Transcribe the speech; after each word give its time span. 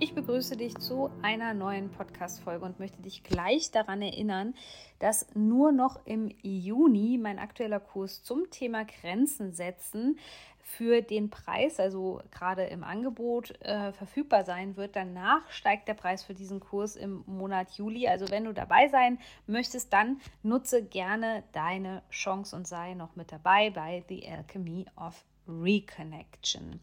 Ich 0.00 0.14
begrüße 0.14 0.56
dich 0.56 0.78
zu 0.78 1.10
einer 1.22 1.54
neuen 1.54 1.90
Podcast-Folge 1.90 2.64
und 2.64 2.78
möchte 2.78 3.02
dich 3.02 3.24
gleich 3.24 3.72
daran 3.72 4.00
erinnern, 4.00 4.54
dass 5.00 5.26
nur 5.34 5.72
noch 5.72 5.98
im 6.06 6.30
Juni 6.40 7.18
mein 7.20 7.40
aktueller 7.40 7.80
Kurs 7.80 8.22
zum 8.22 8.48
Thema 8.48 8.84
Grenzen 8.84 9.50
setzen 9.52 10.16
für 10.62 11.02
den 11.02 11.30
Preis, 11.30 11.80
also 11.80 12.22
gerade 12.30 12.62
im 12.66 12.84
Angebot, 12.84 13.60
äh, 13.62 13.92
verfügbar 13.92 14.44
sein 14.44 14.76
wird. 14.76 14.94
Danach 14.94 15.50
steigt 15.50 15.88
der 15.88 15.94
Preis 15.94 16.22
für 16.22 16.34
diesen 16.34 16.60
Kurs 16.60 16.94
im 16.94 17.24
Monat 17.26 17.72
Juli. 17.72 18.06
Also 18.06 18.30
wenn 18.30 18.44
du 18.44 18.54
dabei 18.54 18.86
sein 18.86 19.18
möchtest, 19.48 19.92
dann 19.92 20.20
nutze 20.44 20.84
gerne 20.84 21.42
deine 21.50 22.04
Chance 22.10 22.54
und 22.54 22.68
sei 22.68 22.94
noch 22.94 23.16
mit 23.16 23.32
dabei 23.32 23.70
bei 23.70 24.04
The 24.08 24.28
Alchemy 24.28 24.86
of 24.96 25.24
Reconnection. 25.48 26.78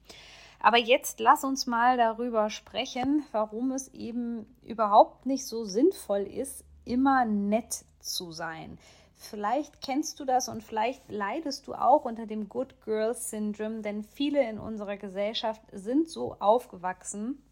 Aber 0.66 0.80
jetzt 0.80 1.20
lass 1.20 1.44
uns 1.44 1.68
mal 1.68 1.96
darüber 1.96 2.50
sprechen, 2.50 3.24
warum 3.32 3.72
es 3.72 3.94
eben 3.94 4.48
überhaupt 4.64 5.28
nicht 5.28 5.46
so 5.46 5.64
sinnvoll 5.64 6.22
ist, 6.22 6.66
immer 6.86 7.24
nett 7.24 7.86
zu 8.00 8.32
sein. 8.32 8.80
Vielleicht 9.16 9.80
kennst 9.80 10.20
du 10.20 10.26
das 10.26 10.50
und 10.50 10.64
vielleicht 10.64 11.04
leidest 11.08 11.68
du 11.68 11.76
auch 11.76 12.04
unter 12.06 12.26
dem 12.26 12.50
Good 12.50 12.82
Girl 12.84 13.14
Syndrome, 13.14 13.82
denn 13.84 14.02
viele 14.02 14.42
in 14.50 14.58
unserer 14.58 14.98
Gesellschaft 14.98 15.62
sind 15.72 16.10
so 16.10 16.34
aufgewachsen. 16.40 17.44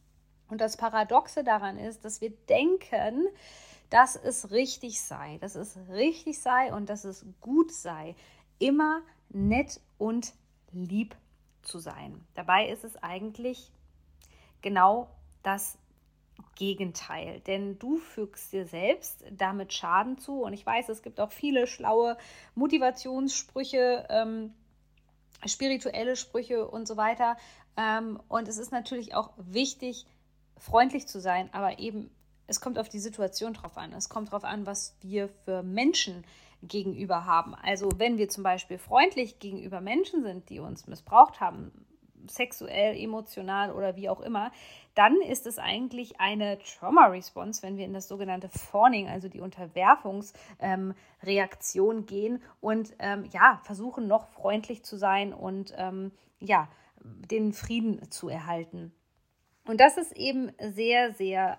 Und 0.50 0.60
das 0.60 0.76
Paradoxe 0.76 1.44
daran 1.44 1.78
ist, 1.78 2.04
dass 2.06 2.20
wir 2.20 2.32
denken, 2.50 3.28
dass 3.92 4.16
es 4.16 4.50
richtig 4.50 5.00
sei, 5.00 5.38
dass 5.38 5.54
es 5.54 5.78
richtig 5.88 6.42
sei 6.42 6.74
und 6.74 6.90
dass 6.90 7.04
es 7.04 7.28
gut 7.42 7.72
sei, 7.72 8.16
immer 8.58 9.04
nett 9.30 9.82
und 10.00 10.34
lieb 10.72 11.16
zu 11.64 11.80
sein. 11.80 12.26
Dabei 12.36 12.70
ist 12.70 12.84
es 12.84 13.02
eigentlich 13.02 13.72
genau 14.62 15.10
das 15.42 15.78
Gegenteil, 16.56 17.40
denn 17.42 17.80
du 17.80 17.98
fügst 17.98 18.54
dir 18.54 18.66
selbst 18.66 19.24
damit 19.32 19.74
Schaden 19.74 20.18
zu. 20.18 20.44
Und 20.44 20.54
ich 20.54 20.66
weiß, 20.66 20.90
es 20.90 21.02
gibt 21.02 21.20
auch 21.20 21.32
viele 21.32 21.68
schlaue 21.68 22.18
Motivationssprüche, 22.56 24.08
ähm, 24.10 24.54
spirituelle 25.46 26.16
Sprüche 26.16 26.68
und 26.68 26.88
so 26.88 26.96
weiter. 26.98 27.38
Ähm, 27.76 28.22
und 28.28 28.48
es 28.48 28.58
ist 28.58 28.72
natürlich 28.72 29.16
auch 29.16 29.32
wichtig, 29.38 30.06
freundlich 30.58 31.08
zu 31.08 31.20
sein, 31.20 31.50
aber 31.54 31.80
eben 31.80 32.10
es 32.48 32.62
kommt 32.62 32.78
auf 32.78 32.90
die 32.90 33.00
Situation 33.00 33.54
drauf 33.54 33.78
an. 33.78 33.94
Es 33.94 34.10
kommt 34.10 34.30
darauf 34.30 34.44
an, 34.44 34.66
was 34.66 34.96
wir 35.02 35.30
für 35.46 35.64
Menschen 35.64 36.24
gegenüber 36.68 37.26
haben. 37.26 37.56
Also 37.56 37.90
wenn 37.98 38.18
wir 38.18 38.30
zum 38.30 38.44
Beispiel 38.44 38.78
freundlich 38.78 39.40
gegenüber 39.40 39.82
Menschen 39.82 40.24
sind, 40.24 40.50
die 40.50 40.60
uns 40.60 40.88
missbraucht 40.88 41.40
haben, 41.40 41.72
sexuell, 42.28 42.98
emotional 42.98 43.72
oder 43.72 43.96
wie 43.96 44.10
auch 44.10 44.22
immer, 44.22 44.52
dann 44.96 45.22
ist 45.22 45.48
es 45.48 45.58
eigentlich 45.58 46.20
eine 46.20 46.60
Trauma-Response, 46.60 47.64
wenn 47.64 47.78
wir 47.78 47.86
in 47.86 47.94
das 47.94 48.08
sogenannte 48.08 48.50
Fawning, 48.50 49.10
also 49.10 49.28
die 49.28 49.42
Unterwerfungsreaktion 49.42 51.98
ähm, 51.98 52.06
gehen 52.06 52.44
und 52.62 52.94
ähm, 53.00 53.26
ja, 53.32 53.60
versuchen 53.64 54.08
noch 54.08 54.28
freundlich 54.30 54.84
zu 54.84 54.98
sein 54.98 55.34
und 55.34 55.74
ähm, 55.78 56.12
ja, 56.40 56.70
den 57.04 57.54
Frieden 57.54 58.12
zu 58.12 58.30
erhalten. 58.30 58.94
Und 59.66 59.80
das 59.80 59.98
ist 59.98 60.16
eben 60.16 60.52
sehr, 60.60 61.14
sehr 61.14 61.58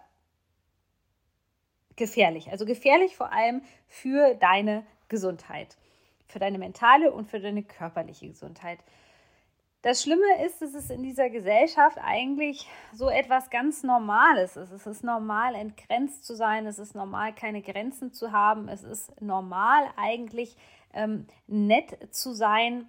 gefährlich. 1.96 2.50
Also 2.50 2.66
gefährlich 2.66 3.16
vor 3.16 3.32
allem 3.32 3.62
für 3.86 4.34
deine 4.34 4.84
Gesundheit, 5.08 5.76
für 6.26 6.38
deine 6.38 6.58
mentale 6.58 7.12
und 7.12 7.30
für 7.30 7.40
deine 7.40 7.62
körperliche 7.62 8.28
Gesundheit. 8.28 8.78
Das 9.82 10.02
Schlimme 10.02 10.44
ist, 10.46 10.62
dass 10.62 10.72
es 10.72 10.88
in 10.88 11.02
dieser 11.02 11.28
Gesellschaft 11.28 11.98
eigentlich 12.02 12.66
so 12.94 13.10
etwas 13.10 13.50
ganz 13.50 13.82
Normales 13.82 14.56
ist. 14.56 14.72
Es 14.72 14.86
ist 14.86 15.04
normal, 15.04 15.54
entgrenzt 15.54 16.24
zu 16.24 16.34
sein. 16.34 16.66
Es 16.66 16.78
ist 16.78 16.94
normal, 16.94 17.34
keine 17.34 17.60
Grenzen 17.60 18.10
zu 18.14 18.32
haben. 18.32 18.68
Es 18.68 18.82
ist 18.82 19.20
normal, 19.20 19.84
eigentlich 19.96 20.56
ähm, 20.94 21.26
nett 21.46 22.14
zu 22.14 22.32
sein 22.32 22.88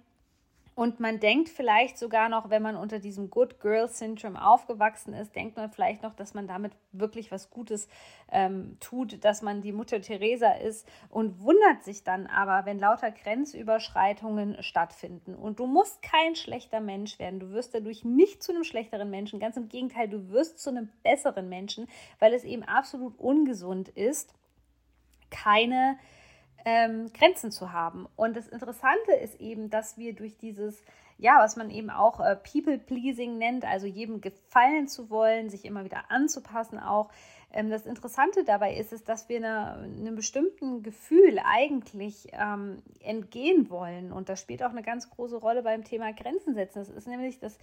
und 0.76 1.00
man 1.00 1.20
denkt 1.20 1.48
vielleicht 1.48 1.96
sogar 1.96 2.28
noch, 2.28 2.50
wenn 2.50 2.60
man 2.60 2.76
unter 2.76 2.98
diesem 2.98 3.30
Good 3.30 3.60
Girl 3.60 3.88
Syndrome 3.88 4.46
aufgewachsen 4.46 5.14
ist, 5.14 5.34
denkt 5.34 5.56
man 5.56 5.70
vielleicht 5.70 6.02
noch, 6.02 6.14
dass 6.14 6.34
man 6.34 6.46
damit 6.46 6.72
wirklich 6.92 7.32
was 7.32 7.48
Gutes 7.48 7.88
ähm, 8.30 8.76
tut, 8.78 9.24
dass 9.24 9.40
man 9.40 9.62
die 9.62 9.72
Mutter 9.72 10.02
Teresa 10.02 10.52
ist 10.52 10.86
und 11.08 11.40
wundert 11.40 11.82
sich 11.82 12.04
dann 12.04 12.26
aber, 12.26 12.66
wenn 12.66 12.78
lauter 12.78 13.10
Grenzüberschreitungen 13.10 14.62
stattfinden. 14.62 15.34
Und 15.34 15.60
du 15.60 15.66
musst 15.66 16.02
kein 16.02 16.36
schlechter 16.36 16.80
Mensch 16.80 17.18
werden. 17.18 17.40
Du 17.40 17.52
wirst 17.52 17.74
dadurch 17.74 18.04
nicht 18.04 18.42
zu 18.42 18.52
einem 18.52 18.64
schlechteren 18.64 19.08
Menschen. 19.08 19.40
Ganz 19.40 19.56
im 19.56 19.70
Gegenteil, 19.70 20.10
du 20.10 20.28
wirst 20.28 20.58
zu 20.58 20.68
einem 20.68 20.90
besseren 21.02 21.48
Menschen, 21.48 21.88
weil 22.18 22.34
es 22.34 22.44
eben 22.44 22.64
absolut 22.64 23.18
ungesund 23.18 23.88
ist, 23.88 24.34
keine 25.30 25.96
ähm, 26.66 27.12
Grenzen 27.12 27.52
zu 27.52 27.72
haben. 27.72 28.06
Und 28.16 28.36
das 28.36 28.48
Interessante 28.48 29.12
ist 29.12 29.40
eben, 29.40 29.70
dass 29.70 29.96
wir 29.96 30.14
durch 30.14 30.36
dieses, 30.36 30.82
ja, 31.16 31.38
was 31.38 31.54
man 31.56 31.70
eben 31.70 31.90
auch 31.90 32.18
äh, 32.18 32.34
People-Pleasing 32.36 33.38
nennt, 33.38 33.64
also 33.64 33.86
jedem 33.86 34.20
gefallen 34.20 34.88
zu 34.88 35.08
wollen, 35.08 35.48
sich 35.48 35.64
immer 35.64 35.84
wieder 35.84 36.10
anzupassen 36.10 36.80
auch, 36.80 37.08
das 37.52 37.86
Interessante 37.86 38.44
dabei 38.44 38.74
ist, 38.74 38.92
ist, 38.92 39.08
dass 39.08 39.28
wir 39.28 39.38
eine, 39.38 39.76
einem 39.76 40.14
bestimmten 40.14 40.82
Gefühl 40.82 41.40
eigentlich 41.42 42.28
ähm, 42.32 42.82
entgehen 43.00 43.70
wollen. 43.70 44.12
Und 44.12 44.28
das 44.28 44.40
spielt 44.40 44.62
auch 44.62 44.70
eine 44.70 44.82
ganz 44.82 45.08
große 45.10 45.36
Rolle 45.36 45.62
beim 45.62 45.84
Thema 45.84 46.12
Grenzen 46.12 46.54
setzen. 46.54 46.80
Das 46.80 46.90
ist 46.90 47.06
nämlich 47.06 47.38
das 47.38 47.58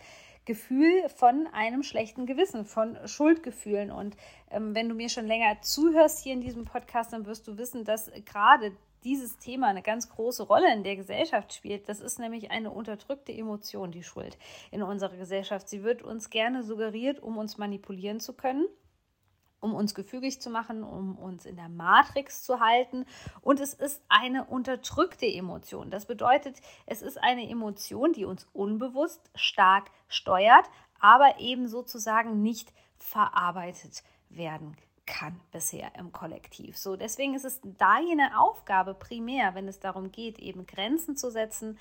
Gefühl 0.46 1.08
von 1.10 1.48
einem 1.54 1.84
schlechten 1.84 2.26
Gewissen, 2.26 2.66
von 2.66 2.98
Schuldgefühlen. 3.06 3.92
Und 3.92 4.16
ähm, 4.50 4.74
wenn 4.74 4.90
du 4.90 4.96
mir 4.96 5.10
schon 5.10 5.28
länger 5.28 5.62
zuhörst 5.62 6.24
hier 6.24 6.34
in 6.34 6.42
diesem 6.42 6.66
Podcast, 6.66 7.14
dann 7.14 7.26
wirst 7.26 7.48
du 7.48 7.58
wissen, 7.58 7.86
dass 7.86 8.12
gerade 8.26 8.72
dieses 9.04 9.38
Thema 9.38 9.68
eine 9.68 9.82
ganz 9.82 10.10
große 10.10 10.44
Rolle 10.44 10.74
in 10.74 10.84
der 10.84 10.96
Gesellschaft 10.96 11.54
spielt. 11.54 11.88
Das 11.88 12.00
ist 12.00 12.20
nämlich 12.20 12.52
eine 12.52 12.72
unterdrückte 12.72 13.34
Emotion, 13.34 13.92
die 13.92 14.04
Schuld 14.04 14.38
in 14.72 14.82
unserer 14.82 15.18
Gesellschaft. 15.18 15.68
Sie 15.70 15.84
wird 15.84 16.02
uns 16.02 16.30
gerne 16.30 16.64
suggeriert, 16.64 17.22
um 17.22 17.38
uns 17.38 17.58
manipulieren 17.58 18.20
zu 18.20 18.34
können 18.34 18.66
um 19.64 19.74
uns 19.74 19.96
gefügig 19.96 20.42
zu 20.42 20.50
machen, 20.50 20.84
um 20.84 21.18
uns 21.18 21.46
in 21.46 21.56
der 21.56 21.70
Matrix 21.70 22.44
zu 22.44 22.60
halten. 22.60 23.06
Und 23.42 23.60
es 23.60 23.74
ist 23.74 24.04
eine 24.10 24.44
unterdrückte 24.44 25.26
Emotion. 25.26 25.90
Das 25.90 26.06
bedeutet, 26.06 26.58
es 26.86 27.02
ist 27.02 27.18
eine 27.24 27.50
Emotion, 27.50 28.12
die 28.14 28.26
uns 28.26 28.46
unbewusst 28.54 29.32
stark 29.36 29.90
steuert, 30.10 30.66
aber 31.00 31.40
eben 31.40 31.68
sozusagen 31.68 32.42
nicht 32.42 32.74
verarbeitet 32.98 34.04
werden 34.30 34.76
kann 35.06 35.40
bisher 35.52 35.92
im 35.98 36.12
Kollektiv. 36.12 36.78
So, 36.78 36.96
deswegen 36.96 37.34
ist 37.34 37.46
es 37.46 37.60
deine 37.64 38.40
Aufgabe 38.40 38.94
primär, 38.94 39.56
wenn 39.56 39.68
es 39.68 39.80
darum 39.80 40.12
geht, 40.12 40.40
eben 40.40 40.66
Grenzen 40.66 41.18
zu 41.18 41.30
setzen, 41.30 41.78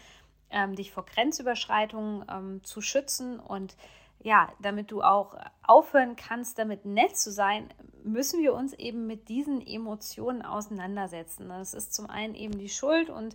ähm, 0.51 0.77
dich 0.77 0.93
vor 0.93 1.07
Grenzüberschreitungen 1.07 2.25
ähm, 2.29 2.65
zu 2.65 2.81
schützen 2.81 3.41
und 3.41 3.77
ja, 4.23 4.49
damit 4.61 4.91
du 4.91 5.03
auch 5.03 5.37
aufhören 5.63 6.17
kannst, 6.17 6.59
damit 6.59 6.85
nett 6.85 7.17
zu 7.17 7.33
sein, 7.33 7.69
müssen 8.05 8.41
wir 8.41 8.55
uns 8.55 8.73
eben 8.73 9.07
mit 9.07 9.29
diesen 9.29 9.65
Emotionen 9.67 10.43
auseinandersetzen. 10.43 11.49
Das 11.49 11.75
ist 11.75 11.95
zum 11.95 12.09
einen 12.09 12.35
eben 12.35 12.59
die 12.59 12.69
Schuld 12.69 13.11
und 13.11 13.35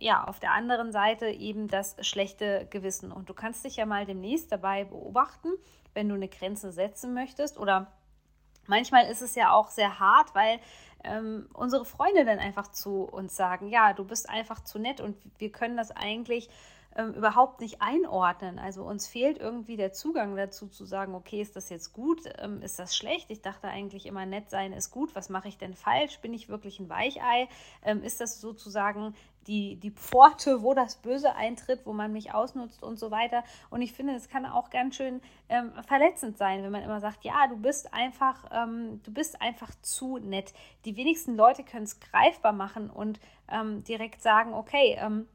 ja, 0.00 0.24
auf 0.24 0.38
der 0.38 0.52
anderen 0.52 0.92
Seite 0.92 1.26
eben 1.26 1.66
das 1.66 1.96
schlechte 2.06 2.66
Gewissen. 2.70 3.10
Und 3.10 3.28
du 3.28 3.34
kannst 3.34 3.64
dich 3.64 3.76
ja 3.76 3.86
mal 3.86 4.06
demnächst 4.06 4.52
dabei 4.52 4.84
beobachten, 4.84 5.48
wenn 5.92 6.08
du 6.08 6.14
eine 6.14 6.28
Grenze 6.28 6.70
setzen 6.70 7.14
möchtest 7.14 7.58
oder 7.58 7.92
manchmal 8.66 9.06
ist 9.06 9.22
es 9.22 9.34
ja 9.34 9.52
auch 9.52 9.68
sehr 9.70 9.98
hart, 9.98 10.34
weil 10.36 10.60
ähm, 11.02 11.48
unsere 11.52 11.84
Freunde 11.84 12.24
dann 12.24 12.38
einfach 12.38 12.68
zu 12.70 13.02
uns 13.02 13.34
sagen, 13.34 13.68
ja, 13.68 13.92
du 13.92 14.04
bist 14.04 14.28
einfach 14.28 14.62
zu 14.62 14.78
nett 14.78 15.00
und 15.00 15.16
wir 15.38 15.50
können 15.50 15.76
das 15.76 15.90
eigentlich 15.90 16.48
ähm, 16.98 17.14
überhaupt 17.14 17.60
nicht 17.60 17.80
einordnen. 17.80 18.58
Also 18.58 18.82
uns 18.82 19.06
fehlt 19.06 19.38
irgendwie 19.38 19.76
der 19.76 19.92
Zugang 19.92 20.34
dazu 20.34 20.66
zu 20.66 20.84
sagen, 20.84 21.14
okay, 21.14 21.40
ist 21.40 21.54
das 21.54 21.70
jetzt 21.70 21.92
gut, 21.92 22.22
ähm, 22.38 22.60
ist 22.60 22.80
das 22.80 22.96
schlecht? 22.96 23.30
Ich 23.30 23.40
dachte 23.40 23.68
eigentlich 23.68 24.04
immer, 24.04 24.26
nett 24.26 24.50
sein 24.50 24.72
ist 24.72 24.90
gut. 24.90 25.14
Was 25.14 25.28
mache 25.28 25.46
ich 25.46 25.56
denn 25.56 25.74
falsch? 25.74 26.18
Bin 26.18 26.34
ich 26.34 26.48
wirklich 26.48 26.80
ein 26.80 26.88
Weichei? 26.88 27.48
Ähm, 27.82 28.02
ist 28.02 28.20
das 28.20 28.40
sozusagen 28.40 29.14
die, 29.46 29.76
die 29.76 29.92
Pforte, 29.92 30.62
wo 30.62 30.74
das 30.74 30.96
Böse 30.96 31.36
eintritt, 31.36 31.86
wo 31.86 31.92
man 31.92 32.12
mich 32.12 32.34
ausnutzt 32.34 32.82
und 32.82 32.98
so 32.98 33.12
weiter. 33.12 33.44
Und 33.70 33.80
ich 33.80 33.92
finde, 33.92 34.14
es 34.14 34.28
kann 34.28 34.44
auch 34.44 34.68
ganz 34.68 34.96
schön 34.96 35.22
ähm, 35.48 35.72
verletzend 35.86 36.36
sein, 36.36 36.64
wenn 36.64 36.72
man 36.72 36.82
immer 36.82 37.00
sagt, 37.00 37.24
ja, 37.24 37.46
du 37.46 37.56
bist 37.56 37.94
einfach, 37.94 38.44
ähm, 38.50 39.00
du 39.04 39.12
bist 39.12 39.40
einfach 39.40 39.70
zu 39.82 40.18
nett. 40.18 40.52
Die 40.84 40.96
wenigsten 40.96 41.36
Leute 41.36 41.62
können 41.62 41.84
es 41.84 42.00
greifbar 42.00 42.52
machen 42.52 42.90
und 42.90 43.20
ähm, 43.50 43.84
direkt 43.84 44.20
sagen, 44.20 44.52
okay, 44.52 44.98
ähm, 45.00 45.28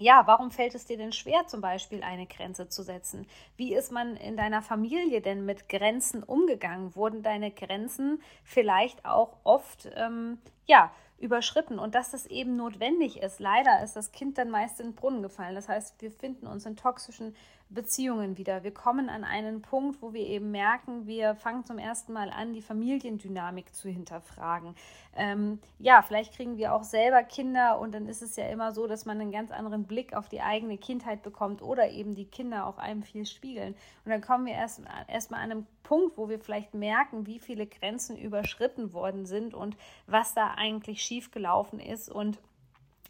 ja, 0.00 0.26
warum 0.26 0.50
fällt 0.50 0.74
es 0.74 0.86
dir 0.86 0.96
denn 0.96 1.12
schwer, 1.12 1.46
zum 1.46 1.60
Beispiel 1.60 2.02
eine 2.02 2.26
Grenze 2.26 2.68
zu 2.68 2.82
setzen? 2.82 3.26
Wie 3.56 3.74
ist 3.74 3.92
man 3.92 4.16
in 4.16 4.34
deiner 4.34 4.62
Familie 4.62 5.20
denn 5.20 5.44
mit 5.44 5.68
Grenzen 5.68 6.22
umgegangen? 6.22 6.96
Wurden 6.96 7.22
deine 7.22 7.50
Grenzen 7.50 8.22
vielleicht 8.42 9.04
auch 9.04 9.36
oft, 9.44 9.90
ähm, 9.94 10.38
ja, 10.66 10.90
überschritten 11.18 11.78
und 11.78 11.94
dass 11.94 12.10
das 12.10 12.24
eben 12.24 12.56
notwendig 12.56 13.18
ist. 13.18 13.40
Leider 13.40 13.82
ist 13.84 13.94
das 13.94 14.10
Kind 14.10 14.38
dann 14.38 14.48
meist 14.48 14.80
in 14.80 14.88
den 14.88 14.94
Brunnen 14.94 15.22
gefallen. 15.22 15.54
Das 15.54 15.68
heißt, 15.68 16.00
wir 16.00 16.10
finden 16.10 16.46
uns 16.46 16.64
in 16.64 16.76
toxischen 16.76 17.36
Beziehungen 17.70 18.36
wieder. 18.36 18.64
Wir 18.64 18.74
kommen 18.74 19.08
an 19.08 19.22
einen 19.22 19.62
Punkt, 19.62 20.02
wo 20.02 20.12
wir 20.12 20.26
eben 20.26 20.50
merken, 20.50 21.06
wir 21.06 21.36
fangen 21.36 21.64
zum 21.64 21.78
ersten 21.78 22.12
Mal 22.12 22.30
an, 22.30 22.52
die 22.52 22.62
Familiendynamik 22.62 23.72
zu 23.74 23.88
hinterfragen. 23.88 24.74
Ähm, 25.16 25.60
ja, 25.78 26.02
vielleicht 26.02 26.34
kriegen 26.34 26.56
wir 26.56 26.74
auch 26.74 26.82
selber 26.82 27.22
Kinder 27.22 27.78
und 27.78 27.94
dann 27.94 28.08
ist 28.08 28.22
es 28.22 28.34
ja 28.34 28.46
immer 28.48 28.72
so, 28.72 28.88
dass 28.88 29.06
man 29.06 29.20
einen 29.20 29.30
ganz 29.30 29.52
anderen 29.52 29.84
Blick 29.84 30.14
auf 30.14 30.28
die 30.28 30.40
eigene 30.40 30.78
Kindheit 30.78 31.22
bekommt 31.22 31.62
oder 31.62 31.88
eben 31.90 32.16
die 32.16 32.26
Kinder 32.26 32.66
auch 32.66 32.78
einem 32.78 33.02
viel 33.04 33.24
spiegeln. 33.24 33.74
Und 34.04 34.10
dann 34.10 34.20
kommen 34.20 34.46
wir 34.46 34.54
erst, 34.54 34.82
erst 35.06 35.32
an 35.32 35.38
einem 35.38 35.66
Punkt, 35.84 36.18
wo 36.18 36.28
wir 36.28 36.40
vielleicht 36.40 36.74
merken, 36.74 37.26
wie 37.26 37.38
viele 37.38 37.66
Grenzen 37.66 38.16
überschritten 38.16 38.92
worden 38.92 39.26
sind 39.26 39.54
und 39.54 39.76
was 40.06 40.34
da 40.34 40.54
eigentlich 40.56 41.02
schiefgelaufen 41.02 41.78
ist 41.78 42.10
und 42.10 42.38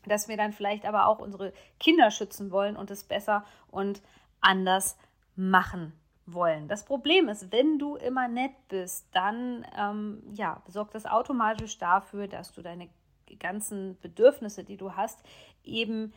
dass 0.07 0.29
wir 0.29 0.37
dann 0.37 0.53
vielleicht 0.53 0.87
aber 0.87 1.07
auch 1.07 1.19
unsere 1.19 1.53
Kinder 1.79 2.11
schützen 2.11 2.51
wollen 2.51 2.77
und 2.77 2.91
es 2.91 3.05
besser 3.05 3.45
und 3.71 4.01
anders 4.41 4.97
machen 5.37 5.93
wollen. 6.27 6.69
Das 6.69 6.85
Problem 6.85 7.29
ist, 7.29 7.51
wenn 7.53 7.79
du 7.79 7.97
immer 7.97 8.29
nett 8.29 8.53
bist, 8.69 9.09
dann 9.13 9.67
ähm, 9.77 10.23
ja, 10.35 10.63
sorgt 10.69 10.95
das 10.95 11.07
automatisch 11.07 11.79
dafür, 11.79 12.29
dass 12.29 12.53
du 12.53 12.63
deine 12.63 12.89
ganzen 13.39 13.99
Bedürfnisse, 14.01 14.65
die 14.65 14.77
du 14.77 14.95
hast, 14.95 15.23
eben 15.65 16.13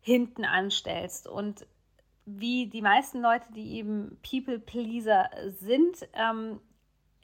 hinten 0.00 0.44
anstellst. 0.44 1.26
Und 1.28 1.66
wie 2.26 2.66
die 2.66 2.82
meisten 2.82 3.20
Leute, 3.20 3.52
die 3.52 3.76
eben 3.76 4.18
People-Pleaser 4.28 5.30
sind, 5.46 6.08
ähm, 6.14 6.60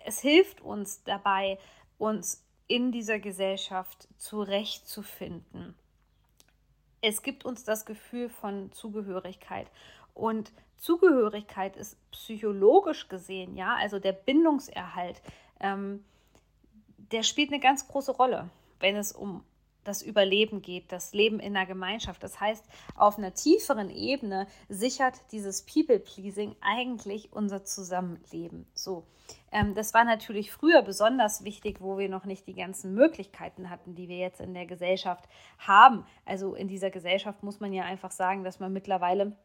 es 0.05 0.21
hilft 0.21 0.61
uns 0.61 1.03
dabei, 1.05 1.59
uns 1.99 2.45
in 2.67 2.93
dieser 2.93 3.19
Gesellschaft 3.19 4.09
zurechtzufinden. 4.17 5.75
Es 7.01 7.23
gibt 7.23 7.45
uns 7.45 7.65
das 7.65 7.85
Gefühl 7.85 8.31
von 8.31 8.73
Zugehörigkeit. 8.73 9.71
Und 10.15 10.53
Zugehörigkeit 10.77 11.77
ist 11.77 11.99
psychologisch 12.11 13.09
gesehen, 13.09 13.57
ja, 13.57 13.77
also 13.77 13.99
der 13.99 14.13
Bindungserhalt, 14.13 15.21
ähm, 15.61 16.05
der 16.97 17.23
spielt 17.23 17.53
eine 17.53 17.61
ganz 17.61 17.89
große 17.89 18.13
Rolle, 18.13 18.51
wenn 18.81 18.97
es 18.97 19.13
um 19.13 19.45
das 19.85 20.03
Überleben 20.03 20.63
geht, 20.63 20.91
das 20.93 21.13
Leben 21.13 21.41
in 21.41 21.55
der 21.55 21.67
Gemeinschaft. 21.67 22.23
Das 22.23 22.41
heißt, 22.41 22.65
auf 22.97 23.19
einer 23.19 23.35
tieferen 23.35 23.91
Ebene 23.91 24.47
sichert 24.69 25.21
dieses 25.31 25.63
People-Pleasing 25.63 26.57
eigentlich 26.61 27.33
unser 27.33 27.65
Zusammenleben. 27.65 28.67
So, 28.75 29.05
ähm, 29.53 29.75
das 29.75 29.95
war 29.95 30.05
natürlich 30.05 30.51
früher 30.51 30.83
besonders 30.83 31.45
wichtig, 31.45 31.81
wo 31.81 31.99
wir 31.99 32.09
noch 32.09 32.25
nicht 32.25 32.47
die 32.47 32.55
ganzen 32.55 32.95
Möglichkeiten 32.95 33.71
hatten, 33.71 33.95
die 33.95 34.09
wir 34.09 34.19
jetzt 34.19 34.41
in 34.41 34.55
der 34.55 34.67
Gesellschaft 34.67 35.29
haben. 35.59 36.07
Also 36.25 36.55
in 36.55 36.69
dieser 36.69 36.91
Gesellschaft 36.91 37.43
muss 37.43 37.61
man 37.61 37.73
ja 37.73 37.85
einfach 37.85 38.11
sagen, 38.11 38.45
dass 38.45 38.61
man 38.61 38.73
mittlerweile 38.73 39.37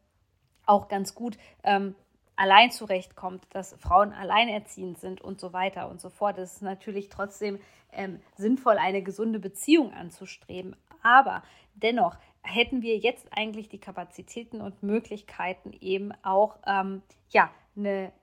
auch 0.69 0.88
ganz 0.88 1.16
gut 1.16 1.38
ähm, 1.63 1.95
allein 2.36 2.71
zurechtkommt, 2.71 3.45
dass 3.50 3.75
Frauen 3.80 4.13
alleinerziehend 4.13 4.98
sind 5.00 5.19
und 5.19 5.39
so 5.42 5.51
weiter 5.51 5.89
und 5.89 6.00
so 6.00 6.10
fort. 6.10 6.38
Es 6.38 6.54
ist 6.54 6.62
natürlich 6.62 7.10
trotzdem 7.10 7.60
ähm, 7.92 8.21
sinnvoll, 8.38 8.77
eine 8.77 9.01
gesunde 9.01 9.39
Beziehung 9.39 9.94
anzustreben. 9.94 10.75
Aber 11.04 11.44
dennoch 11.74 12.18
hätten 12.42 12.81
wir 12.81 12.98
jetzt 12.98 13.27
eigentlich 13.36 13.68
die 13.68 13.80
Kapazitäten 13.80 14.62
und 14.62 14.81
Möglichkeiten, 14.83 15.74
eben 15.81 16.13
auch 16.24 16.57
ähm, 16.66 17.01
ja, 17.30 17.51
eine 17.75 18.13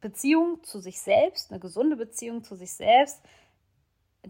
Beziehung 0.00 0.62
zu 0.62 0.78
sich 0.78 1.00
selbst, 1.00 1.50
eine 1.50 1.60
gesunde 1.60 1.96
Beziehung 1.96 2.44
zu 2.44 2.54
sich 2.54 2.72
selbst, 2.72 3.20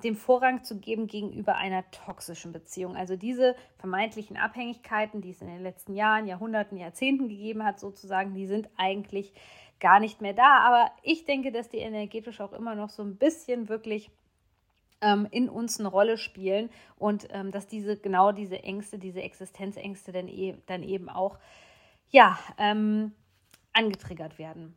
dem 0.05 0.17
Vorrang 0.17 0.65
zu 0.65 0.79
geben 0.79 1.07
gegenüber 1.07 1.57
einer 1.57 1.91
toxischen 1.91 2.53
Beziehung. 2.53 2.97
Also 2.97 3.17
diese 3.17 3.55
vermeintlichen 3.79 4.37
Abhängigkeiten, 4.37 5.21
die 5.21 5.31
es 5.31 5.41
in 5.41 5.49
den 5.49 5.63
letzten 5.63 5.95
Jahren, 5.95 6.27
Jahrhunderten, 6.27 6.79
Jahrzehnten 6.79 7.29
gegeben 7.29 7.65
hat, 7.65 7.81
sozusagen, 7.81 8.35
die 8.35 8.47
sind 8.47 8.69
eigentlich 8.77 9.33
gar 9.81 10.01
nicht 10.01 10.21
mehr 10.21 10.35
da. 10.35 10.59
Aber 10.61 10.91
ich 11.03 11.25
denke, 11.25 11.53
dass 11.53 11.69
die 11.69 11.79
energetisch 11.79 12.41
auch 12.41 12.53
immer 12.53 12.75
noch 12.75 12.91
so 12.91 13.03
ein 13.03 13.17
bisschen 13.17 13.69
wirklich 13.69 14.11
ähm, 15.01 15.27
in 15.31 15.49
uns 15.49 15.79
eine 15.79 15.89
Rolle 15.89 16.19
spielen 16.19 16.71
und 16.97 17.29
ähm, 17.31 17.51
dass 17.51 17.67
diese 17.67 17.97
genau 17.97 18.33
diese 18.33 18.63
Ängste, 18.63 18.99
diese 18.99 19.23
Existenzängste 19.23 20.13
dann, 20.13 20.29
e 20.29 20.57
dann 20.67 20.83
eben 20.83 21.09
auch 21.09 21.39
ja 22.11 22.39
ähm, 22.59 23.13
angetriggert 23.73 24.39
werden. 24.39 24.75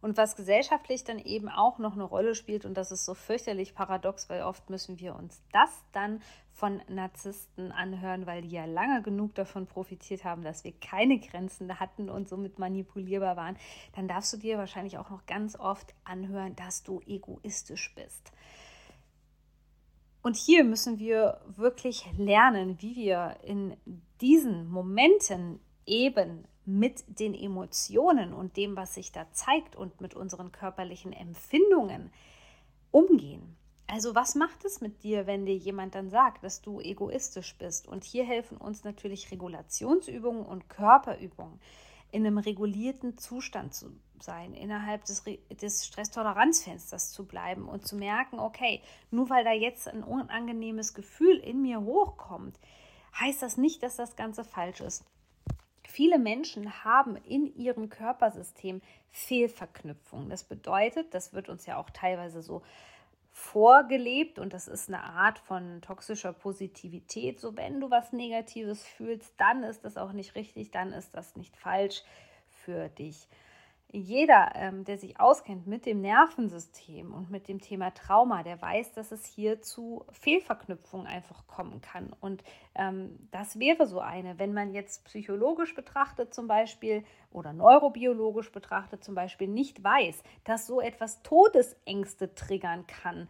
Und 0.00 0.16
was 0.16 0.36
gesellschaftlich 0.36 1.04
dann 1.04 1.18
eben 1.18 1.48
auch 1.48 1.78
noch 1.78 1.94
eine 1.94 2.04
Rolle 2.04 2.34
spielt, 2.34 2.64
und 2.64 2.74
das 2.74 2.92
ist 2.92 3.04
so 3.04 3.14
fürchterlich 3.14 3.74
paradox, 3.74 4.28
weil 4.28 4.42
oft 4.42 4.68
müssen 4.70 5.00
wir 5.00 5.16
uns 5.16 5.42
das 5.52 5.70
dann 5.92 6.20
von 6.52 6.80
Narzissten 6.88 7.70
anhören, 7.70 8.26
weil 8.26 8.42
die 8.42 8.50
ja 8.50 8.64
lange 8.64 9.02
genug 9.02 9.34
davon 9.34 9.66
profitiert 9.66 10.24
haben, 10.24 10.42
dass 10.42 10.64
wir 10.64 10.72
keine 10.72 11.18
Grenzen 11.18 11.78
hatten 11.78 12.08
und 12.08 12.28
somit 12.28 12.58
manipulierbar 12.58 13.36
waren, 13.36 13.56
dann 13.94 14.08
darfst 14.08 14.32
du 14.32 14.38
dir 14.38 14.56
wahrscheinlich 14.56 14.96
auch 14.96 15.10
noch 15.10 15.26
ganz 15.26 15.56
oft 15.58 15.94
anhören, 16.04 16.56
dass 16.56 16.82
du 16.82 17.00
egoistisch 17.06 17.94
bist. 17.94 18.32
Und 20.22 20.36
hier 20.36 20.64
müssen 20.64 20.98
wir 20.98 21.40
wirklich 21.46 22.04
lernen, 22.16 22.80
wie 22.80 22.96
wir 22.96 23.36
in 23.44 23.76
diesen 24.20 24.68
Momenten 24.68 25.60
eben 25.86 26.48
mit 26.66 27.04
den 27.06 27.32
Emotionen 27.34 28.34
und 28.34 28.56
dem, 28.56 28.76
was 28.76 28.94
sich 28.94 29.12
da 29.12 29.30
zeigt 29.32 29.76
und 29.76 30.00
mit 30.00 30.14
unseren 30.14 30.52
körperlichen 30.52 31.12
Empfindungen 31.12 32.10
umgehen. 32.90 33.56
Also 33.86 34.16
was 34.16 34.34
macht 34.34 34.64
es 34.64 34.80
mit 34.80 35.04
dir, 35.04 35.28
wenn 35.28 35.46
dir 35.46 35.56
jemand 35.56 35.94
dann 35.94 36.10
sagt, 36.10 36.42
dass 36.42 36.60
du 36.60 36.80
egoistisch 36.80 37.56
bist? 37.56 37.86
Und 37.86 38.02
hier 38.02 38.24
helfen 38.24 38.56
uns 38.56 38.82
natürlich 38.82 39.30
Regulationsübungen 39.30 40.44
und 40.44 40.68
Körperübungen, 40.68 41.60
in 42.10 42.26
einem 42.26 42.38
regulierten 42.38 43.16
Zustand 43.16 43.74
zu 43.74 43.92
sein, 44.20 44.54
innerhalb 44.54 45.04
des, 45.04 45.22
des 45.60 45.86
Stresstoleranzfensters 45.86 47.12
zu 47.12 47.26
bleiben 47.26 47.68
und 47.68 47.86
zu 47.86 47.96
merken, 47.96 48.40
okay, 48.40 48.80
nur 49.10 49.30
weil 49.30 49.44
da 49.44 49.52
jetzt 49.52 49.86
ein 49.86 50.02
unangenehmes 50.02 50.94
Gefühl 50.94 51.36
in 51.36 51.62
mir 51.62 51.80
hochkommt, 51.80 52.58
heißt 53.20 53.42
das 53.42 53.56
nicht, 53.56 53.82
dass 53.82 53.96
das 53.96 54.16
Ganze 54.16 54.44
falsch 54.44 54.80
ist. 54.80 55.04
Viele 55.96 56.18
Menschen 56.18 56.84
haben 56.84 57.16
in 57.16 57.56
ihrem 57.56 57.88
Körpersystem 57.88 58.82
Fehlverknüpfungen. 59.12 60.28
Das 60.28 60.44
bedeutet, 60.44 61.14
das 61.14 61.32
wird 61.32 61.48
uns 61.48 61.64
ja 61.64 61.78
auch 61.78 61.88
teilweise 61.88 62.42
so 62.42 62.60
vorgelebt 63.32 64.38
und 64.38 64.52
das 64.52 64.68
ist 64.68 64.90
eine 64.90 65.02
Art 65.02 65.38
von 65.38 65.80
toxischer 65.80 66.34
Positivität. 66.34 67.40
So, 67.40 67.56
wenn 67.56 67.80
du 67.80 67.90
was 67.90 68.12
Negatives 68.12 68.84
fühlst, 68.84 69.32
dann 69.38 69.62
ist 69.62 69.86
das 69.86 69.96
auch 69.96 70.12
nicht 70.12 70.34
richtig, 70.34 70.70
dann 70.70 70.92
ist 70.92 71.14
das 71.14 71.34
nicht 71.34 71.56
falsch 71.56 72.02
für 72.50 72.90
dich 72.90 73.26
jeder, 73.96 74.52
ähm, 74.54 74.84
der 74.84 74.98
sich 74.98 75.18
auskennt 75.18 75.66
mit 75.66 75.86
dem 75.86 76.00
Nervensystem 76.00 77.14
und 77.14 77.30
mit 77.30 77.48
dem 77.48 77.60
Thema 77.60 77.90
Trauma, 77.92 78.42
der 78.42 78.60
weiß, 78.60 78.92
dass 78.92 79.10
es 79.10 79.24
hier 79.24 79.62
zu 79.62 80.04
Fehlverknüpfungen 80.12 81.06
einfach 81.06 81.46
kommen 81.46 81.80
kann. 81.80 82.14
Und 82.20 82.44
ähm, 82.74 83.28
das 83.30 83.58
wäre 83.58 83.86
so 83.86 84.00
eine, 84.00 84.38
wenn 84.38 84.52
man 84.52 84.72
jetzt 84.72 85.04
psychologisch 85.06 85.74
betrachtet 85.74 86.34
zum 86.34 86.46
Beispiel 86.46 87.04
oder 87.30 87.52
neurobiologisch 87.52 88.52
betrachtet 88.52 89.02
zum 89.02 89.14
Beispiel 89.14 89.48
nicht 89.48 89.82
weiß, 89.82 90.22
dass 90.44 90.66
so 90.66 90.80
etwas 90.80 91.22
Todesängste 91.22 92.34
triggern 92.34 92.86
kann, 92.86 93.28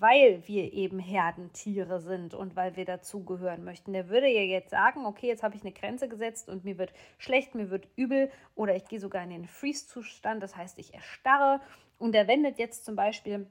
weil 0.00 0.42
wir 0.46 0.72
eben 0.72 0.98
Herdentiere 0.98 2.00
sind 2.00 2.34
und 2.34 2.56
weil 2.56 2.76
wir 2.76 2.84
dazugehören 2.84 3.64
möchten. 3.64 3.92
Der 3.92 4.08
würde 4.08 4.28
ja 4.28 4.42
jetzt 4.42 4.70
sagen, 4.70 5.06
okay, 5.06 5.28
jetzt 5.28 5.42
habe 5.42 5.56
ich 5.56 5.62
eine 5.62 5.72
Grenze 5.72 6.08
gesetzt 6.08 6.48
und 6.48 6.64
mir 6.64 6.78
wird 6.78 6.92
schlecht, 7.18 7.54
mir 7.54 7.70
wird 7.70 7.88
übel 7.96 8.30
oder 8.54 8.76
ich 8.76 8.86
gehe 8.86 9.00
sogar 9.00 9.22
in 9.24 9.30
den 9.30 9.46
Freeze-Zustand, 9.46 10.42
das 10.42 10.56
heißt, 10.56 10.78
ich 10.78 10.94
erstarre 10.94 11.60
und 11.98 12.14
er 12.14 12.28
wendet 12.28 12.58
jetzt 12.58 12.84
zum 12.84 12.96
Beispiel 12.96 13.46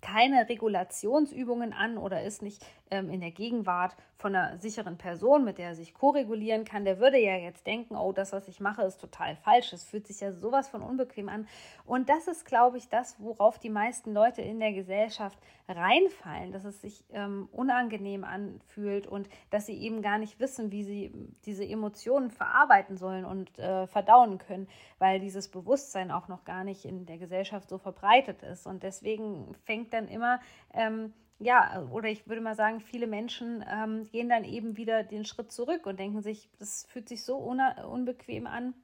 keine 0.00 0.48
Regulationsübungen 0.48 1.72
an 1.72 1.98
oder 1.98 2.22
ist 2.22 2.42
nicht 2.42 2.64
ähm, 2.90 3.10
in 3.10 3.20
der 3.20 3.30
Gegenwart 3.30 3.96
von 4.20 4.34
einer 4.34 4.58
sicheren 4.58 4.98
Person, 4.98 5.44
mit 5.44 5.58
der 5.58 5.68
er 5.68 5.74
sich 5.74 5.94
koregulieren 5.94 6.64
kann, 6.64 6.84
der 6.84 7.00
würde 7.00 7.18
ja 7.18 7.36
jetzt 7.36 7.66
denken, 7.66 7.96
oh, 7.96 8.12
das, 8.12 8.32
was 8.32 8.48
ich 8.48 8.60
mache, 8.60 8.82
ist 8.82 9.00
total 9.00 9.36
falsch. 9.36 9.72
Es 9.72 9.84
fühlt 9.84 10.06
sich 10.06 10.20
ja 10.20 10.32
sowas 10.32 10.68
von 10.68 10.82
unbequem 10.82 11.28
an. 11.28 11.48
Und 11.86 12.08
das 12.08 12.28
ist, 12.28 12.44
glaube 12.44 12.76
ich, 12.76 12.88
das, 12.88 13.16
worauf 13.18 13.58
die 13.58 13.70
meisten 13.70 14.12
Leute 14.12 14.42
in 14.42 14.60
der 14.60 14.72
Gesellschaft 14.72 15.38
reinfallen, 15.68 16.52
dass 16.52 16.64
es 16.64 16.80
sich 16.80 17.04
ähm, 17.12 17.48
unangenehm 17.52 18.24
anfühlt 18.24 19.06
und 19.06 19.28
dass 19.50 19.66
sie 19.66 19.80
eben 19.80 20.02
gar 20.02 20.18
nicht 20.18 20.38
wissen, 20.38 20.70
wie 20.70 20.84
sie 20.84 21.12
diese 21.46 21.64
Emotionen 21.64 22.30
verarbeiten 22.30 22.96
sollen 22.96 23.24
und 23.24 23.58
äh, 23.58 23.86
verdauen 23.86 24.38
können, 24.38 24.68
weil 24.98 25.20
dieses 25.20 25.48
Bewusstsein 25.48 26.10
auch 26.10 26.28
noch 26.28 26.44
gar 26.44 26.64
nicht 26.64 26.84
in 26.84 27.06
der 27.06 27.18
Gesellschaft 27.18 27.70
so 27.70 27.78
verbreitet 27.78 28.42
ist. 28.42 28.66
Und 28.66 28.82
deswegen 28.82 29.54
fängt 29.64 29.89
dann 29.90 30.08
immer 30.08 30.40
ähm, 30.74 31.12
ja, 31.40 31.86
oder 31.90 32.08
ich 32.08 32.28
würde 32.28 32.42
mal 32.42 32.54
sagen, 32.54 32.80
viele 32.80 33.06
Menschen 33.06 33.64
ähm, 33.66 34.06
gehen 34.12 34.28
dann 34.28 34.44
eben 34.44 34.76
wieder 34.76 35.02
den 35.02 35.24
Schritt 35.24 35.50
zurück 35.50 35.86
und 35.86 35.98
denken 35.98 36.20
sich, 36.20 36.50
das 36.58 36.86
fühlt 36.90 37.08
sich 37.08 37.24
so 37.24 37.36
unbequem 37.36 38.46
an. 38.46 38.74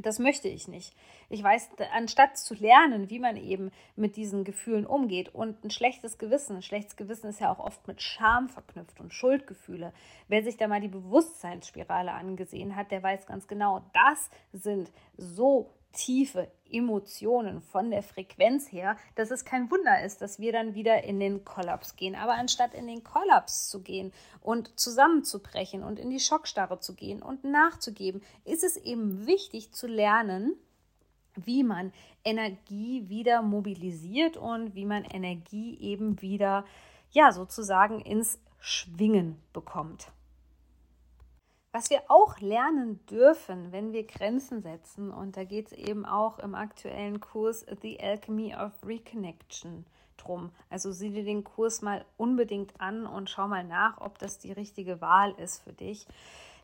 Das 0.00 0.18
möchte 0.20 0.48
ich 0.48 0.68
nicht. 0.68 0.94
Ich 1.28 1.42
weiß, 1.42 1.70
anstatt 1.92 2.36
zu 2.36 2.54
lernen, 2.54 3.10
wie 3.10 3.18
man 3.18 3.36
eben 3.36 3.72
mit 3.96 4.16
diesen 4.16 4.44
Gefühlen 4.44 4.86
umgeht 4.86 5.34
und 5.34 5.64
ein 5.64 5.70
schlechtes 5.70 6.18
Gewissen, 6.18 6.56
ein 6.56 6.62
schlechtes 6.62 6.94
Gewissen 6.94 7.28
ist 7.28 7.40
ja 7.40 7.50
auch 7.50 7.58
oft 7.58 7.88
mit 7.88 8.00
Scham 8.00 8.48
verknüpft 8.48 9.00
und 9.00 9.12
Schuldgefühle. 9.12 9.92
Wer 10.28 10.44
sich 10.44 10.56
da 10.56 10.68
mal 10.68 10.80
die 10.80 10.88
Bewusstseinsspirale 10.88 12.12
angesehen 12.12 12.76
hat, 12.76 12.92
der 12.92 13.02
weiß 13.02 13.26
ganz 13.26 13.48
genau, 13.48 13.82
das 13.92 14.30
sind 14.52 14.92
so 15.16 15.74
tiefe 15.98 16.48
Emotionen 16.70 17.60
von 17.60 17.90
der 17.90 18.04
Frequenz 18.04 18.70
her, 18.70 18.96
dass 19.16 19.32
es 19.32 19.44
kein 19.44 19.68
Wunder 19.70 20.04
ist, 20.04 20.22
dass 20.22 20.38
wir 20.38 20.52
dann 20.52 20.74
wieder 20.74 21.02
in 21.02 21.18
den 21.18 21.44
Kollaps 21.44 21.96
gehen. 21.96 22.14
Aber 22.14 22.34
anstatt 22.34 22.72
in 22.72 22.86
den 22.86 23.02
Kollaps 23.02 23.68
zu 23.68 23.82
gehen 23.82 24.12
und 24.40 24.78
zusammenzubrechen 24.78 25.82
und 25.82 25.98
in 25.98 26.10
die 26.10 26.20
Schockstarre 26.20 26.78
zu 26.78 26.94
gehen 26.94 27.20
und 27.20 27.42
nachzugeben, 27.42 28.22
ist 28.44 28.62
es 28.62 28.76
eben 28.76 29.26
wichtig 29.26 29.72
zu 29.72 29.88
lernen, 29.88 30.54
wie 31.34 31.64
man 31.64 31.92
Energie 32.24 33.08
wieder 33.08 33.42
mobilisiert 33.42 34.36
und 34.36 34.76
wie 34.76 34.84
man 34.84 35.04
Energie 35.04 35.78
eben 35.80 36.22
wieder, 36.22 36.64
ja, 37.10 37.32
sozusagen 37.32 38.00
ins 38.00 38.38
Schwingen 38.60 39.42
bekommt. 39.52 40.12
Was 41.70 41.90
wir 41.90 42.02
auch 42.08 42.40
lernen 42.40 43.04
dürfen, 43.06 43.72
wenn 43.72 43.92
wir 43.92 44.06
Grenzen 44.06 44.62
setzen, 44.62 45.10
und 45.10 45.36
da 45.36 45.44
geht 45.44 45.66
es 45.66 45.72
eben 45.72 46.06
auch 46.06 46.38
im 46.38 46.54
aktuellen 46.54 47.20
Kurs 47.20 47.66
The 47.82 48.00
Alchemy 48.00 48.54
of 48.54 48.72
Reconnection 48.84 49.84
drum. 50.16 50.50
Also 50.70 50.92
sieh 50.92 51.10
dir 51.10 51.24
den 51.24 51.44
Kurs 51.44 51.82
mal 51.82 52.04
unbedingt 52.16 52.80
an 52.80 53.06
und 53.06 53.28
schau 53.28 53.48
mal 53.48 53.64
nach, 53.64 54.00
ob 54.00 54.18
das 54.18 54.38
die 54.38 54.52
richtige 54.52 55.00
Wahl 55.00 55.32
ist 55.38 55.62
für 55.62 55.72
dich. 55.72 56.06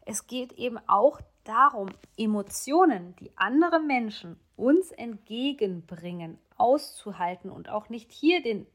Es 0.06 0.26
geht 0.26 0.52
eben 0.52 0.78
auch 0.86 1.20
darum, 1.44 1.88
Emotionen, 2.16 3.14
die 3.16 3.30
andere 3.36 3.80
Menschen 3.80 4.38
uns 4.56 4.90
entgegenbringen, 4.90 6.38
auszuhalten 6.56 7.50
und 7.50 7.68
auch 7.68 7.88
nicht 7.88 8.12
hier 8.12 8.42
den, 8.42 8.66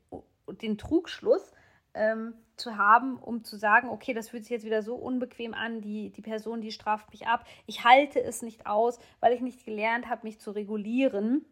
den 0.61 0.77
Trugschluss, 0.77 1.51
ähm, 1.93 2.33
zu 2.55 2.77
haben, 2.77 3.17
um 3.17 3.43
zu 3.43 3.57
sagen, 3.57 3.89
okay, 3.89 4.13
das 4.13 4.29
fühlt 4.29 4.43
sich 4.43 4.51
jetzt 4.51 4.65
wieder 4.65 4.83
so 4.83 4.95
unbequem 4.95 5.53
an, 5.53 5.81
die, 5.81 6.11
die 6.11 6.21
Person, 6.21 6.61
die 6.61 6.71
straft 6.71 7.11
mich 7.11 7.27
ab. 7.27 7.45
Ich 7.65 7.83
halte 7.83 8.21
es 8.21 8.41
nicht 8.41 8.65
aus, 8.67 8.99
weil 9.19 9.33
ich 9.33 9.41
nicht 9.41 9.65
gelernt 9.65 10.09
habe, 10.09 10.27
mich 10.27 10.39
zu 10.39 10.51
regulieren. 10.51 11.45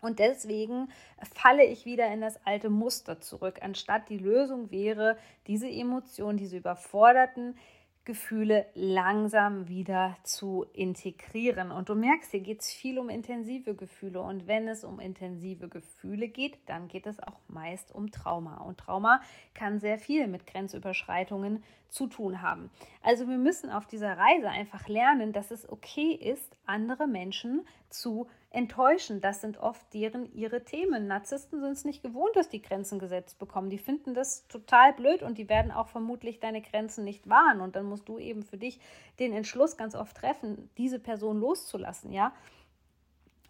Und 0.00 0.18
deswegen 0.18 0.88
falle 1.34 1.64
ich 1.64 1.84
wieder 1.84 2.06
in 2.12 2.20
das 2.20 2.38
alte 2.46 2.70
Muster 2.70 3.20
zurück, 3.20 3.58
anstatt 3.62 4.08
die 4.08 4.18
Lösung 4.18 4.70
wäre, 4.70 5.16
diese 5.46 5.68
Emotionen, 5.68 6.38
diese 6.38 6.58
überforderten 6.58 7.56
Gefühle 8.06 8.66
langsam 8.74 9.68
wieder 9.68 10.16
zu 10.22 10.64
integrieren. 10.72 11.72
Und 11.72 11.88
du 11.88 11.94
merkst, 11.96 12.30
hier 12.30 12.40
geht 12.40 12.62
es 12.62 12.72
viel 12.72 12.98
um 12.98 13.10
intensive 13.10 13.74
Gefühle. 13.74 14.20
Und 14.22 14.46
wenn 14.46 14.68
es 14.68 14.84
um 14.84 15.00
intensive 15.00 15.68
Gefühle 15.68 16.28
geht, 16.28 16.56
dann 16.66 16.86
geht 16.88 17.06
es 17.06 17.20
auch 17.20 17.38
meist 17.48 17.92
um 17.92 18.12
Trauma. 18.12 18.58
Und 18.58 18.78
Trauma 18.78 19.20
kann 19.54 19.80
sehr 19.80 19.98
viel 19.98 20.28
mit 20.28 20.46
Grenzüberschreitungen 20.46 21.64
zu 21.88 22.06
tun 22.06 22.42
haben. 22.42 22.70
Also 23.02 23.28
wir 23.28 23.38
müssen 23.38 23.70
auf 23.70 23.86
dieser 23.86 24.16
Reise 24.16 24.48
einfach 24.48 24.88
lernen, 24.88 25.32
dass 25.32 25.50
es 25.50 25.68
okay 25.68 26.12
ist, 26.12 26.56
andere 26.64 27.08
Menschen 27.08 27.66
zu 27.90 28.28
enttäuschen. 28.56 29.20
Das 29.20 29.40
sind 29.40 29.58
oft 29.58 29.92
deren 29.92 30.32
ihre 30.32 30.64
Themen. 30.64 31.06
Narzissten 31.06 31.60
sind 31.60 31.72
es 31.72 31.84
nicht 31.84 32.02
gewohnt, 32.02 32.34
dass 32.34 32.48
die 32.48 32.62
Grenzen 32.62 32.98
gesetzt 32.98 33.38
bekommen. 33.38 33.70
Die 33.70 33.78
finden 33.78 34.14
das 34.14 34.48
total 34.48 34.94
blöd 34.94 35.22
und 35.22 35.38
die 35.38 35.48
werden 35.48 35.70
auch 35.70 35.88
vermutlich 35.88 36.40
deine 36.40 36.62
Grenzen 36.62 37.04
nicht 37.04 37.28
wahren. 37.28 37.60
Und 37.60 37.76
dann 37.76 37.84
musst 37.84 38.08
du 38.08 38.18
eben 38.18 38.42
für 38.42 38.56
dich 38.56 38.80
den 39.18 39.32
Entschluss 39.32 39.76
ganz 39.76 39.94
oft 39.94 40.16
treffen, 40.16 40.70
diese 40.78 40.98
Person 40.98 41.38
loszulassen, 41.38 42.12
ja 42.12 42.32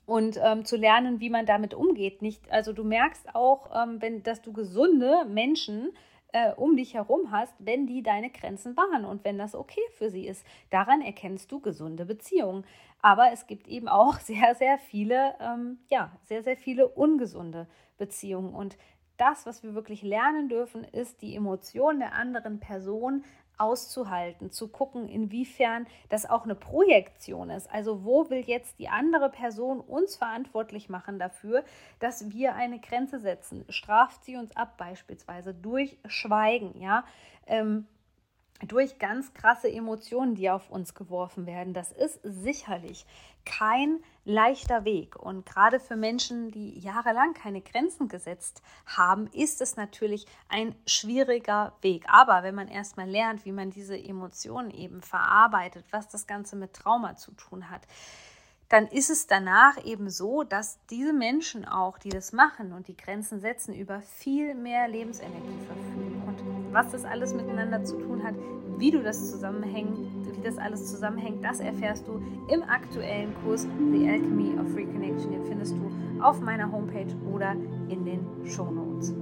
und 0.07 0.39
ähm, 0.41 0.65
zu 0.65 0.77
lernen, 0.77 1.19
wie 1.19 1.31
man 1.31 1.47
damit 1.47 1.75
umgeht. 1.75 2.23
Nicht, 2.23 2.49
also 2.51 2.73
du 2.73 2.85
merkst 2.85 3.35
auch, 3.35 3.71
ähm, 3.75 4.01
wenn, 4.01 4.23
dass 4.23 4.41
du 4.41 4.53
gesunde 4.53 5.25
Menschen 5.25 5.91
äh, 6.33 6.52
um 6.52 6.76
dich 6.76 6.95
herum 6.95 7.30
hast, 7.30 7.54
wenn 7.59 7.87
die 7.87 8.02
deine 8.02 8.30
Grenzen 8.30 8.76
wahren 8.76 9.04
und 9.04 9.25
wenn 9.25 9.38
das 9.38 9.54
okay 9.54 9.80
für 9.97 10.11
sie 10.11 10.26
ist. 10.26 10.45
Daran 10.71 11.00
erkennst 11.00 11.50
du 11.52 11.61
gesunde 11.61 12.04
Beziehungen. 12.04 12.64
Aber 13.02 13.33
es 13.33 13.47
gibt 13.47 13.68
eben 13.68 13.88
auch 13.88 14.14
sehr, 14.21 14.54
sehr 14.54 14.78
viele, 14.78 15.35
ähm, 15.40 15.78
ja, 15.88 16.12
sehr, 16.25 16.42
sehr 16.42 16.56
viele 16.56 16.88
ungesunde 16.88 17.66
Beziehungen. 17.99 18.54
Und 18.54 18.76
das, 19.16 19.47
was 19.47 19.62
wir 19.62 19.75
wirklich 19.75 20.02
lernen 20.02 20.49
dürfen, 20.49 20.85
ist 20.85 21.23
die 21.23 21.35
Emotion 21.35 22.00
der 22.00 22.12
anderen 22.12 22.61
Person 22.61 23.25
auszuhalten, 23.59 24.51
zu 24.51 24.69
gucken, 24.69 25.09
inwiefern 25.09 25.87
das 26.09 26.29
auch 26.29 26.45
eine 26.45 26.55
Projektion 26.55 27.51
ist. 27.51 27.71
Also 27.71 28.05
wo 28.05 28.31
will 28.31 28.45
jetzt 28.47 28.79
die 28.79 28.89
andere 28.89 29.31
Person 29.31 29.81
uns 29.81 30.17
verantwortlich 30.17 30.89
machen 30.89 31.19
dafür, 31.19 31.65
dass 31.99 32.31
wir 32.31 32.55
eine 32.55 32.79
Grenze 32.81 33.19
setzen? 33.19 33.65
Straft 33.69 34.25
sie 34.25 34.37
uns 34.37 34.55
ab 34.57 34.77
beispielsweise 34.77 35.55
durch 35.55 35.99
Schweigen, 36.07 36.81
ja? 36.81 37.05
Ähm, 37.47 37.87
durch 38.67 38.99
ganz 38.99 39.35
krasse 39.35 39.71
Emotionen, 39.71 40.35
die 40.35 40.49
auf 40.49 40.71
uns 40.71 40.95
geworfen 40.95 41.47
werden. 41.47 41.75
Das 41.75 41.93
ist 41.93 42.21
sicherlich 42.23 43.05
kein 43.45 44.01
leichter 44.26 44.85
Weg. 44.85 45.16
Und 45.16 45.47
gerade 45.47 45.80
für 45.80 45.97
Menschen, 45.97 46.50
die 46.50 46.78
jahrelang 46.80 47.33
keine 47.33 47.62
Grenzen 47.62 48.09
gesetzt 48.09 48.61
haben, 48.85 49.28
ist 49.28 49.61
es 49.62 49.76
natürlich 49.76 50.26
ein 50.49 50.75
schwieriger 50.87 51.73
Weg. 51.80 52.04
Aber 52.09 52.42
wenn 52.42 52.54
man 52.54 52.68
erstmal 52.68 53.09
lernt, 53.09 53.45
wie 53.45 53.52
man 53.52 53.71
diese 53.71 53.97
Emotionen 53.97 54.71
eben 54.73 55.00
verarbeitet, 55.00 55.87
was 55.92 56.09
das 56.09 56.26
Ganze 56.26 56.56
mit 56.56 56.75
Trauma 56.75 57.16
zu 57.16 57.30
tun 57.33 57.71
hat, 57.71 57.83
dann 58.68 58.87
ist 58.88 59.11
es 59.11 59.26
danach 59.26 59.85
eben 59.85 60.11
so, 60.11 60.42
dass 60.42 60.78
diese 60.90 61.12
Menschen 61.12 61.64
auch, 61.64 61.99
die 61.99 62.08
das 62.08 62.32
machen 62.32 62.73
und 62.73 62.88
die 62.88 62.96
Grenzen 62.96 63.40
setzen, 63.40 63.75
über 63.75 64.00
viel 64.00 64.54
mehr 64.54 64.88
Lebensenergie 64.88 65.58
verfügen. 65.66 66.23
Und 66.26 66.73
was 66.73 66.90
das 66.90 67.04
alles 67.04 67.32
miteinander 67.32 67.85
zu 67.85 67.96
tun 67.96 68.25
hat, 68.25 68.35
wie 68.78 68.90
du 68.90 69.02
das 69.02 69.30
zusammenhängt, 69.30 69.96
wie 70.37 70.42
das 70.42 70.58
alles 70.58 70.90
zusammenhängt, 70.90 71.44
das 71.44 71.61
erfährst 71.61 72.06
du 72.06 72.20
im 72.52 72.62
aktuellen 72.64 73.35
Kurs 73.42 73.62
The 73.92 74.08
Alchemy 74.08 74.58
of 74.58 74.75
Reconnection. 74.76 75.30
Den 75.30 75.44
findest 75.46 75.75
du 75.75 76.23
auf 76.23 76.40
meiner 76.40 76.70
Homepage 76.70 77.14
oder 77.32 77.52
in 77.88 78.04
den 78.04 78.46
Show 78.46 78.70
Notes. 78.70 79.14